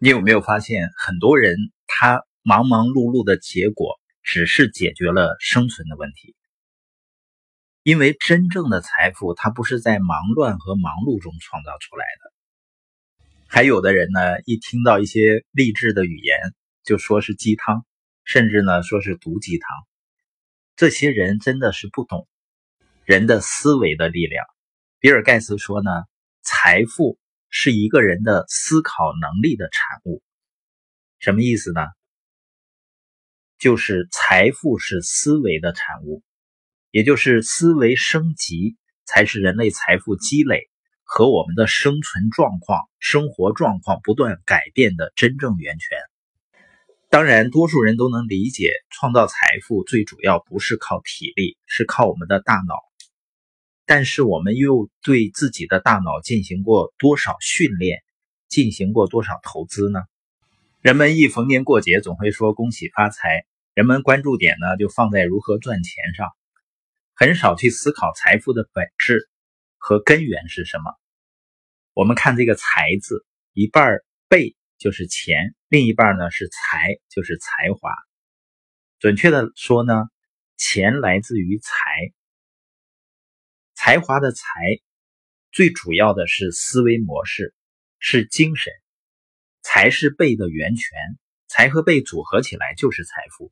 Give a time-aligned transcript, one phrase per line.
[0.00, 1.56] 你有没有发现，很多人
[1.88, 6.36] 他忙忙碌碌的结果，只是解决了生存的问题？
[7.82, 12.32] 因为真正的财富，它不是在忙乱和忙碌中创造出来的。
[13.48, 16.38] 还有的人呢，一听到一些励志的语言，
[16.84, 17.84] 就说是鸡汤，
[18.22, 19.68] 甚至呢说是毒鸡汤。
[20.76, 22.28] 这些人真的是不懂
[23.04, 24.46] 人的思维的力量。
[25.00, 25.90] 比尔盖茨说呢，
[26.42, 27.18] 财富。
[27.50, 30.22] 是一个人的思考能力的产物，
[31.18, 31.80] 什么意思呢？
[33.58, 36.22] 就是财富是思维的产物，
[36.90, 40.70] 也就是思维升级才是人类财富积累
[41.02, 45.98] 和我们的生存状况、生活状况不断改变的真正源泉。
[47.10, 52.87] 当然，多数人都能理解，创造财富最主要不是靠体力，是靠我们的大脑。
[53.88, 58.02] 但是我们又对自己的大脑进行过多少训练，
[58.46, 60.02] 进行过多少投资呢？
[60.82, 66.28] 人们一逢年过节总会说恭喜发财，人们关注点呢就放在如何赚钱上，
[67.14, 69.30] 很少去思考财富的本质
[69.78, 70.92] 和根源是什么。
[71.94, 77.90] 我们看这个“财”字，一半儿“贝”就是钱，另一半呢是“才”，就是才华。
[78.98, 79.94] 准确的说呢，
[80.58, 82.12] 钱来自于财。
[83.88, 84.42] 才华的才，
[85.50, 87.54] 最主要的是思维模式，
[87.98, 88.70] 是精神，
[89.62, 90.98] 才是贝的源泉，
[91.46, 93.50] 才和贝组合起来就是财富。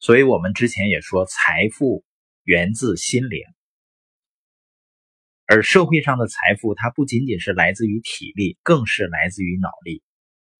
[0.00, 2.04] 所以我们之前也说，财富
[2.42, 3.44] 源自心灵，
[5.46, 10.02] 而社会上的财富，它不仅仅是来自于体力，更是来自于脑力，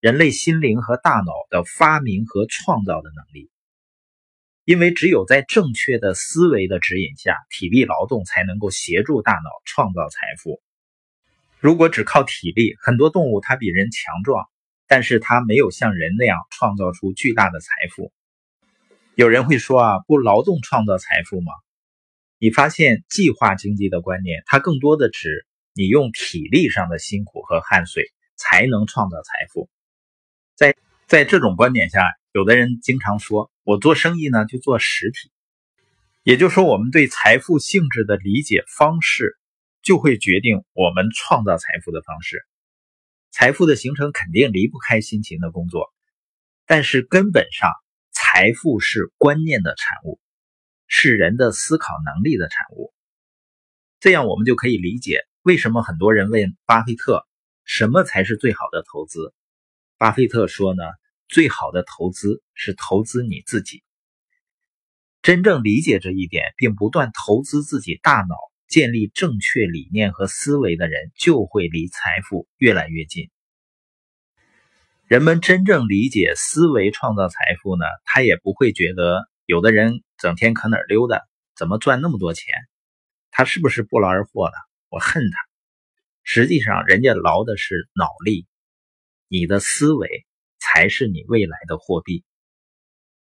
[0.00, 3.50] 人类心灵和大脑的发明和创造的能力。
[4.66, 10.60] 因为只有在正确的思维的指引下，体力劳动才能够协助大脑创造财富。
[11.60, 14.48] 如果只靠体力，很多动物它比人强壮，
[14.88, 18.12] 但是它没有像人那样创造出巨大的财富。
[19.14, 21.52] 有人会说啊，不劳动创造财富吗？
[22.40, 29.70] 你发现计划经济的观念，它更多的指你用体力上的辛苦和汗水才能创造财富。
[30.56, 30.74] 在
[31.06, 32.02] 在这种观点下。
[32.32, 35.32] 有的人经常说，我做生意呢就做实体，
[36.22, 39.36] 也就是说，我们对财富性质的理解方式，
[39.82, 42.46] 就会决定我们创造财富的方式。
[43.32, 45.92] 财富的形成肯定离不开辛勤的工作，
[46.64, 47.68] 但是根本上，
[48.12, 50.20] 财富是观念的产物，
[50.86, 52.94] 是人的思考能力的产物。
[53.98, 57.26] 这样我们就可以理解，为什么很多人问巴菲特，
[57.64, 59.34] 什么才是最好的投资？
[59.98, 60.84] 巴菲特说呢？
[61.28, 63.82] 最好的投资是投资你自己。
[65.22, 68.36] 真正理解这一点，并不断投资自己大脑，
[68.68, 73.30] 建立正确理念和思维的人，就会离财富越来越近。
[75.08, 81.22] 人们真正理解思维创造财富呢，他也不会觉得有的人整天可哪儿溜达，
[81.56, 82.54] 怎么赚那么多钱？
[83.30, 84.54] 他是不是不劳而获了？
[84.88, 85.38] 我恨他。
[86.24, 88.46] 实际上，人家劳的是脑力，
[89.28, 90.25] 你的思维。
[90.72, 92.24] 才是你未来的货币。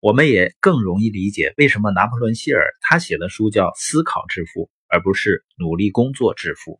[0.00, 6.72] 我们也更容易理解为什么拿破仑希尔他写的书叫《思考致富》，而不是《努力工作致富》。